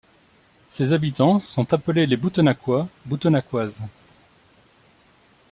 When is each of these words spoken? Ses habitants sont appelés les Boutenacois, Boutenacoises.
Ses 0.67 0.93
habitants 0.93 1.39
sont 1.39 1.75
appelés 1.75 2.07
les 2.07 2.17
Boutenacois, 2.17 2.89
Boutenacoises. 3.05 3.83